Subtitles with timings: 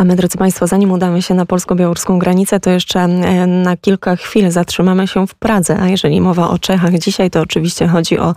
[0.00, 4.16] A my, drodzy Państwo, zanim udamy się na polsko-białoruską granicę, to jeszcze e, na kilka
[4.16, 5.78] chwil zatrzymamy się w Pradze.
[5.80, 8.34] A jeżeli mowa o Czechach dzisiaj, to oczywiście chodzi o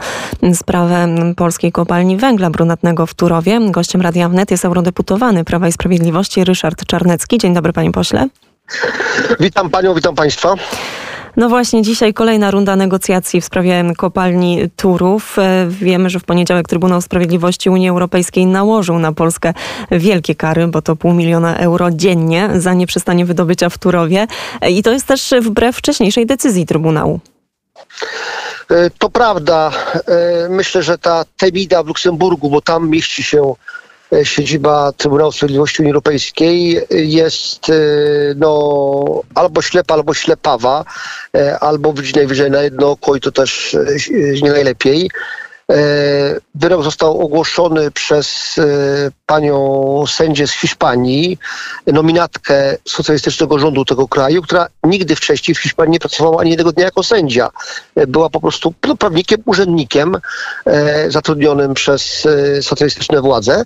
[0.54, 3.71] sprawę polskiej kopalni węgla brunatnego w Turowie.
[3.71, 7.37] Gościem Radia Wnet jest eurodeputowany Prawa i Sprawiedliwości Ryszard Czarnecki.
[7.37, 8.27] Dzień dobry, panie pośle.
[9.39, 10.55] Witam panią, witam państwa.
[11.38, 15.40] No właśnie, dzisiaj kolejna runda negocjacji w sprawie kopalni Turów.
[15.40, 19.54] E, wiemy, że w poniedziałek Trybunał Sprawiedliwości Unii Europejskiej nałożył na Polskę
[19.91, 24.27] wielkie kary, bo to pół miliona euro dziennie za nieprzestanie wydobycia w Turowie.
[24.62, 27.20] E, I to jest też wbrew wcześniejszej decyzji Trybunału.
[28.70, 29.72] E, to prawda.
[30.50, 33.54] Myślę, że ta Temida w Luksemburgu, bo tam mieści się
[34.23, 37.73] siedziba Trybunału Sprawiedliwości Unii Europejskiej jest e,
[38.35, 40.85] no, albo ślepa, albo ślepawa,
[41.38, 43.77] e, albo widzi najwyżej na jedno oko i to też
[44.44, 45.09] nie najlepiej.
[46.55, 48.59] Wyrok został ogłoszony przez
[49.26, 51.38] panią sędzię z Hiszpanii,
[51.88, 56.85] nominatkę socjalistycznego rządu tego kraju, która nigdy wcześniej w Hiszpanii nie pracowała ani jednego dnia
[56.85, 57.49] jako sędzia.
[58.07, 60.18] Była po prostu no, prawnikiem, urzędnikiem
[60.66, 63.63] e, zatrudnionym przez e, socjalistyczne władze, e,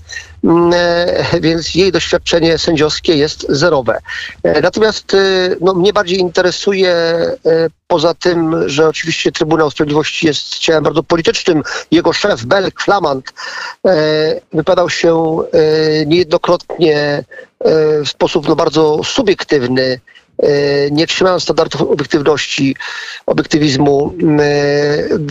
[1.41, 3.99] więc jej doświadczenie sędziowskie jest zerowe.
[4.44, 5.17] E, natomiast e,
[5.61, 7.35] no, mnie bardziej interesuje e,
[7.88, 13.33] poza tym, że oczywiście Trybunał Sprawiedliwości jest ciałem bardzo politycznym, jego szef, Belk, Flamand,
[14.53, 17.23] wypadał się E, niejednokrotnie e,
[18.03, 19.99] w sposób no, bardzo subiektywny, e,
[20.91, 22.75] nie trzymając standardów obiektywności,
[23.25, 24.13] obiektywizmu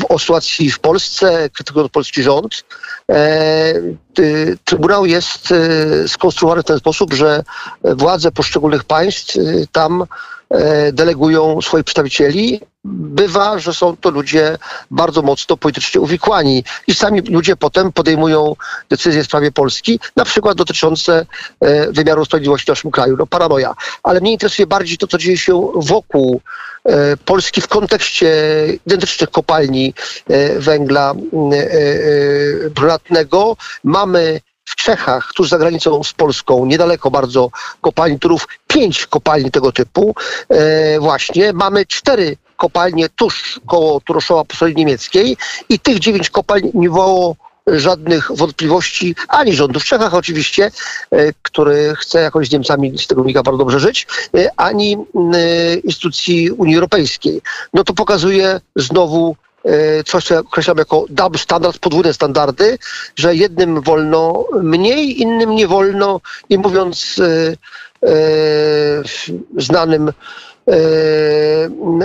[0.08, 2.64] o sytuacji w Polsce, krytykując polski rząd.
[4.64, 5.54] Trybunał jest
[6.06, 7.42] skonstruowany w ten sposób, że
[7.84, 9.38] władze poszczególnych państw
[9.72, 10.04] tam
[10.92, 14.58] delegują swoich przedstawicieli, bywa, że są to ludzie
[14.90, 18.56] bardzo mocno politycznie uwikłani i sami ludzie potem podejmują
[18.90, 21.26] decyzje w sprawie Polski, na przykład dotyczące
[21.60, 23.16] e, wymiaru sprawiedliwości w naszym kraju.
[23.18, 23.74] No paranoja.
[24.02, 26.40] Ale mnie interesuje bardziej to, co dzieje się wokół
[26.84, 28.28] e, Polski w kontekście
[28.86, 29.94] identycznych kopalni
[30.28, 31.14] e, węgla
[32.70, 33.56] brunatnego.
[33.84, 37.50] Mamy w Czechach, tuż za granicą z Polską, niedaleko bardzo
[37.80, 40.14] kopalni Turów, pięć kopalni tego typu.
[40.48, 45.36] E, właśnie mamy cztery kopalnie tuż koło Turoszowa po stronie niemieckiej
[45.68, 50.70] i tych dziewięć kopalń nie wywołało żadnych wątpliwości ani rządu w Czechach oczywiście,
[51.10, 54.96] e, który chce jakoś z Niemcami z tego wynika bardzo dobrze żyć, e, ani
[55.34, 57.42] e, instytucji Unii Europejskiej.
[57.74, 59.36] No to pokazuje znowu
[60.06, 62.78] coś, co określam jako double standard, podwójne standardy,
[63.16, 67.20] że jednym wolno mniej, innym nie wolno i mówiąc
[69.58, 70.12] znanym
[70.70, 70.78] E,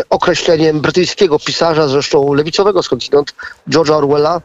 [0.09, 3.33] określeniem brytyjskiego pisarza, zresztą lewicowego skądinąd,
[3.69, 4.41] George'a Orwella,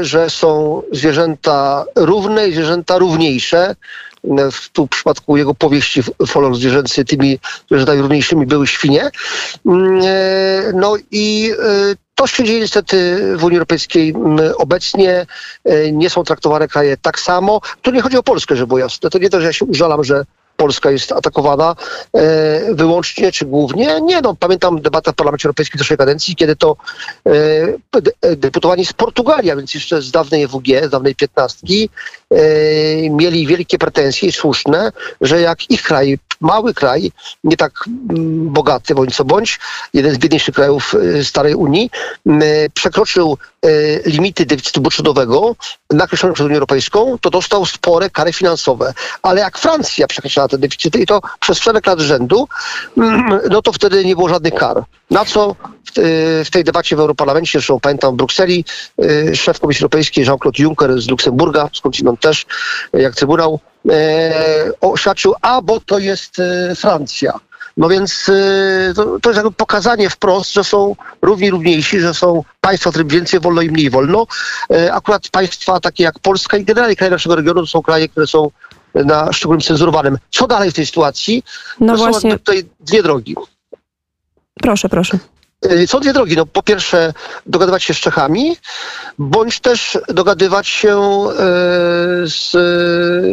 [0.00, 3.76] że są zwierzęta równe i zwierzęta równiejsze.
[4.52, 7.38] W, tu w przypadku jego powieści Folon zwierzęcy tymi
[7.70, 9.10] zwierzętami równiejszymi były świnie.
[9.66, 10.02] Mm,
[10.74, 11.52] no i
[12.22, 15.26] to się dzieje niestety w Unii Europejskiej mm, obecnie.
[15.92, 17.60] Nie są traktowane kraje tak samo.
[17.82, 19.10] Tu nie chodzi o Polskę, żeby było jasne.
[19.10, 20.24] To nie to, że ja się użalam, że
[20.56, 21.76] Polska jest atakowana
[22.16, 24.00] e, wyłącznie czy głównie.
[24.00, 26.76] Nie, no pamiętam debatę w Parlamencie Europejskim zeszłej kadencji, kiedy to
[27.26, 31.90] e, deputowani z Portugalii, a więc jeszcze z dawnej EWG, z dawnej piętnastki, e,
[33.10, 37.12] mieli wielkie pretensje, słuszne, że jak ich kraj, mały kraj,
[37.44, 39.60] nie tak mm, bogaty bądź co bądź,
[39.94, 41.90] jeden z biedniejszych krajów starej Unii,
[42.74, 43.38] przekroczył
[44.06, 45.56] limity deficytu budżetowego
[45.90, 48.94] nakreślone przez Unię Europejską, to dostał spore kary finansowe.
[49.22, 52.48] Ale jak Francja przekroczyła te deficyty i to przez szereg lat rzędu,
[52.96, 54.84] mm, no to wtedy nie było żadnych kar.
[55.10, 55.56] Na co
[56.44, 58.64] w tej debacie w Europarlamencie, zresztą pamiętam w Brukseli,
[59.04, 62.46] y, szef Komisji Europejskiej Jean-Claude Juncker z Luksemburga, skądinąd też,
[62.92, 63.60] jak Trybunał,
[64.80, 66.36] oświadczył, a bo to jest
[66.76, 67.40] Francja.
[67.76, 72.44] No więc y, to, to, jest jakby pokazanie wprost, że są równi równiejsi, że są
[72.60, 74.26] państwa, którym więcej wolno i mniej wolno.
[74.92, 78.50] Akurat państwa takie jak Polska i generalnie kraje naszego regionu to są kraje, które są
[78.94, 80.18] na szczególnym cenzurowanym.
[80.30, 81.44] Co dalej w tej sytuacji?
[81.80, 82.30] No to właśnie.
[82.30, 83.36] są tutaj dwie drogi.
[84.62, 85.18] Proszę, proszę.
[85.70, 86.36] Y, są dwie drogi.
[86.36, 87.12] No, po pierwsze,
[87.46, 88.56] dogadywać się z Czechami,
[89.18, 91.36] bądź też dogadywać się y,
[92.28, 92.52] z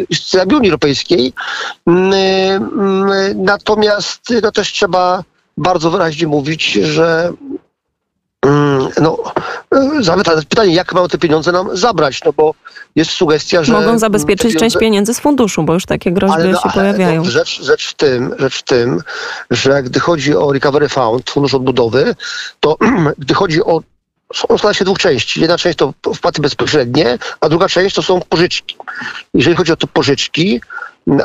[0.09, 1.33] instytucjami Unii Europejskiej.
[1.87, 1.91] Y,
[3.35, 5.23] natomiast no, też trzeba
[5.57, 7.59] bardzo wyraźnie mówić, że Mm,
[9.01, 9.17] no,
[10.01, 12.53] zamyka pytanie, jak mają te pieniądze nam zabrać, no bo
[12.95, 13.73] jest sugestia, że...
[13.73, 14.59] Mogą zabezpieczyć pieniądze...
[14.59, 17.23] część pieniędzy z funduszu, bo już takie groźby ale, no, się pojawiają.
[17.23, 19.01] No, rzecz, rzecz, w tym, rzecz w tym,
[19.51, 22.15] że gdy chodzi o Recovery Fund, Fundusz Odbudowy,
[22.59, 22.77] to
[23.17, 23.81] gdy chodzi o
[24.33, 25.41] składa się dwóch części.
[25.41, 28.75] Jedna część to wpłaty bezpośrednie, a druga część to są pożyczki.
[29.33, 30.61] Jeżeli chodzi o te pożyczki,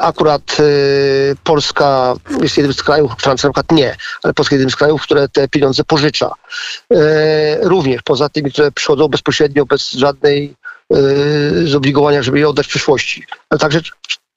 [0.01, 4.71] Akurat y, Polska jest jednym z krajów, Francja na przykład nie, ale Polska jest jednym
[4.71, 6.31] z krajów, które te pieniądze pożycza.
[6.93, 6.97] Y,
[7.63, 10.55] również poza tymi, które przychodzą bezpośrednio, bez żadnej
[10.97, 13.25] y, zobligowania, żeby je oddać w przyszłości.
[13.51, 13.81] Ale także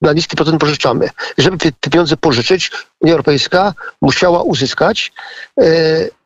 [0.02, 1.10] na niski procent pożyczamy.
[1.38, 5.12] Żeby te pieniądze pożyczyć, Unia Europejska musiała uzyskać
[5.60, 5.64] e,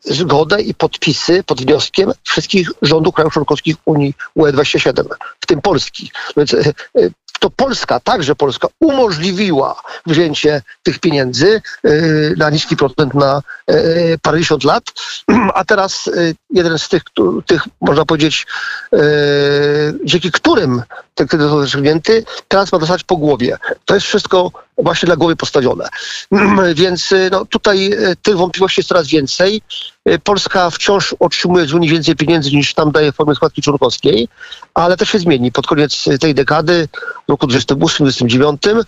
[0.02, 5.06] zgodę i podpisy pod wnioskiem wszystkich rządów krajów członkowskich Unii UE27,
[5.40, 6.12] w tym Polski.
[6.38, 6.60] Więc e,
[7.42, 13.42] to Polska, także Polska umożliwiła wzięcie tych pieniędzy y, na niski procent na
[13.72, 14.84] y, parędziesiąt lat,
[15.56, 17.02] a teraz y, jeden z tych,
[17.46, 18.48] tych można powiedzieć,
[20.06, 20.82] dzięki którym
[21.16, 23.58] ten kredyt został zaciągnięty, teraz ma dostać po głowie.
[23.86, 25.88] To jest wszystko właśnie dla głowy postawione.
[26.76, 27.92] Więc no, tutaj
[28.22, 29.62] tych wątpliwości jest coraz więcej.
[30.24, 34.28] Polska wciąż otrzymuje z Unii więcej pieniędzy niż tam daje w formie składki członkowskiej,
[34.74, 35.52] ale to się zmieni.
[35.52, 36.88] Pod koniec tej dekady,
[37.28, 38.84] roku 2028-2029,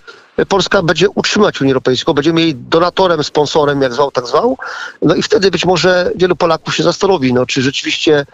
[0.48, 4.58] Polska będzie utrzymać Unię Europejską, będziemy jej donatorem, sponsorem, jak zwał, tak zwał.
[5.02, 8.26] No i wtedy być może wielu Polaków się zastanowi, no, czy rzeczywiście,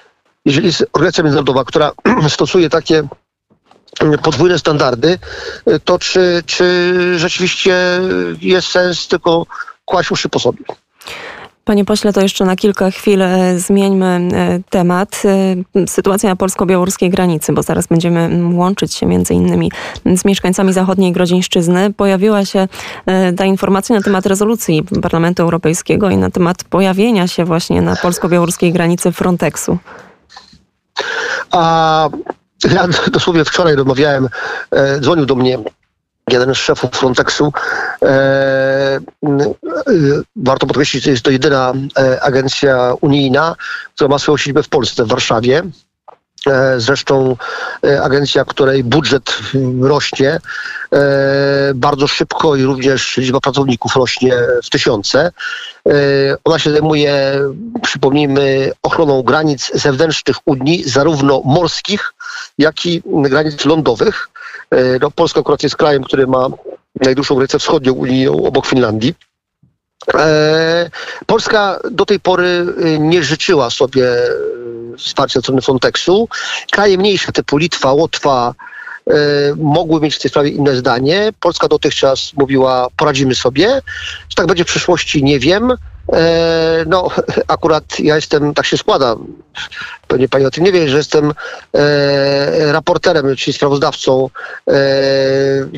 [0.45, 1.91] jeżeli jest organizacja międzynarodowa, która
[2.29, 3.07] stosuje takie
[4.23, 5.19] podwójne standardy,
[5.85, 8.01] to czy, czy rzeczywiście
[8.41, 9.45] jest sens tylko
[9.85, 10.63] kłaść uszy po sobie?
[11.69, 15.21] Panie pośle, to jeszcze na kilka chwil e, zmieńmy e, temat.
[15.75, 19.71] E, sytuacja na polsko-białoruskiej granicy, bo zaraz będziemy łączyć się między innymi
[20.15, 21.93] z mieszkańcami zachodniej Grodzieńszczyzny.
[21.93, 22.67] Pojawiła się
[23.37, 28.73] ta informacja na temat rezolucji Parlamentu Europejskiego i na temat pojawienia się właśnie na polsko-białoruskiej
[28.73, 29.77] granicy Frontexu.
[31.51, 32.09] A
[32.71, 34.29] ja dosłownie wczoraj rozmawiałem,
[34.99, 35.57] dzwonił do mnie
[36.31, 37.53] jeden z szefów Frontexu.
[39.89, 39.93] E,
[40.35, 43.55] warto podkreślić, że jest to jedyna e, agencja unijna,
[43.95, 45.63] która ma swoją siedzibę w Polsce, w Warszawie.
[46.47, 47.35] E, zresztą
[47.83, 49.39] e, agencja, której budżet
[49.81, 50.39] rośnie
[50.93, 54.33] e, bardzo szybko i również liczba pracowników rośnie
[54.63, 55.31] w tysiące.
[56.43, 57.39] Ona się zajmuje,
[57.81, 62.13] przypomnijmy, ochroną granic zewnętrznych Unii, zarówno morskich,
[62.57, 64.29] jak i granic lądowych.
[65.01, 66.47] No, Polska akurat jest krajem, który ma
[67.01, 69.13] najdłuższą granicę wschodnią Unii obok Finlandii.
[71.25, 72.65] Polska do tej pory
[72.99, 74.05] nie życzyła sobie
[74.97, 76.27] wsparcia ze strony Frontexu.
[76.71, 78.53] Kraje mniejsze typu Litwa, Łotwa
[79.07, 79.13] e,
[79.55, 81.29] mogły mieć w tej sprawie inne zdanie.
[81.39, 83.81] Polska dotychczas mówiła, poradzimy sobie.
[84.27, 85.73] Czy tak będzie w przyszłości, nie wiem.
[86.13, 87.07] E, no,
[87.47, 89.15] akurat ja jestem, tak się składa,
[90.07, 91.33] pewnie pani o tym nie wie, że jestem
[91.73, 94.29] e, raporterem, czyli sprawozdawcą
[94.67, 94.73] e,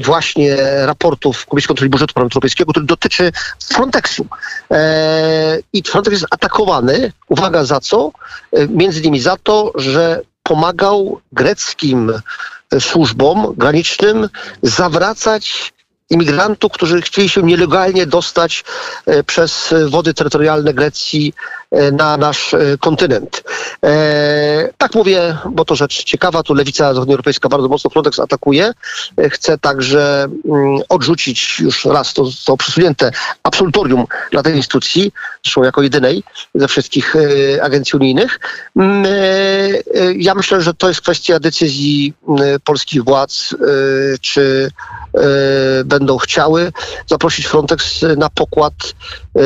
[0.05, 3.31] właśnie raportów Komisji Kontroli Budżetu Parlamentu Europejskiego, który dotyczy
[3.73, 4.25] Frontexu.
[4.71, 8.11] E, I Frontex jest atakowany, uwaga za co?
[8.51, 12.11] E, między innymi za to, że pomagał greckim
[12.79, 14.29] służbom granicznym
[14.63, 15.73] zawracać
[16.11, 18.63] imigrantów, którzy chcieli się nielegalnie dostać
[19.05, 21.33] e, przez wody terytorialne Grecji
[21.71, 23.43] e, na nasz e, kontynent.
[24.77, 26.43] Tak mówię, bo to rzecz ciekawa.
[26.43, 28.73] Tu lewica zachodnioeuropejska bardzo mocno Frontex atakuje.
[29.29, 33.11] Chce także mm, odrzucić już raz to zostało przesunięte
[33.43, 35.11] absolutorium dla tej instytucji,
[35.43, 36.23] zresztą jako jedynej
[36.55, 37.15] ze wszystkich
[37.61, 38.39] agencji unijnych.
[38.75, 39.05] Mm,
[40.15, 43.55] ja myślę, że to jest kwestia decyzji mm, polskich władz,
[44.21, 44.71] czy
[45.17, 46.71] E, będą chciały
[47.07, 48.73] zaprosić Frontex na pokład
[49.35, 49.41] e,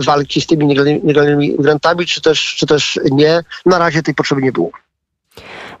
[0.00, 3.40] walki z tymi nielegalnymi migrantami, czy też, czy też nie.
[3.66, 4.70] Na razie tej potrzeby nie było.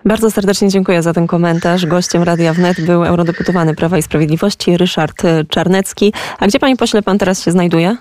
[0.04, 1.86] Bardzo serdecznie dziękuję za ten komentarz.
[1.86, 6.12] Gościem Radia Wnet był eurodeputowany Prawa i Sprawiedliwości Ryszard Czarnecki.
[6.38, 7.96] A gdzie panie pośle pan teraz się znajduje?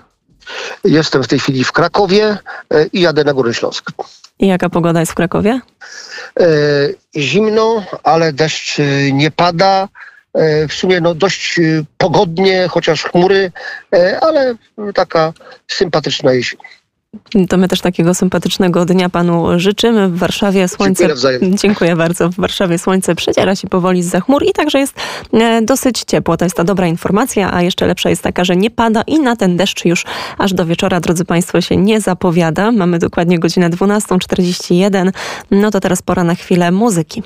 [0.83, 2.37] Jestem w tej chwili w Krakowie
[2.73, 3.91] e, i jadę na Górny Śląsk.
[4.39, 5.61] I jaka pogoda jest w Krakowie?
[7.15, 8.77] Zimno, ale deszcz
[9.13, 9.87] nie pada.
[10.33, 13.51] E, w sumie no dość e, pogodnie, chociaż chmury,
[13.95, 14.55] e, ale
[14.93, 15.33] taka
[15.67, 16.59] sympatyczna jesień.
[17.49, 20.09] To my też takiego sympatycznego dnia panu życzymy.
[20.09, 21.07] W Warszawie słońce.
[21.07, 22.29] Dziękuję, Dziękuję bardzo.
[22.29, 24.95] W Warszawie słońce przedziera się powoli z chmur i także jest
[25.61, 26.37] dosyć ciepło.
[26.37, 29.35] To jest ta dobra informacja, a jeszcze lepsza jest taka, że nie pada i na
[29.35, 30.05] ten deszcz już
[30.37, 32.71] aż do wieczora, drodzy Państwo, się nie zapowiada.
[32.71, 35.11] Mamy dokładnie godzinę 12.41.
[35.51, 37.23] No to teraz pora na chwilę muzyki.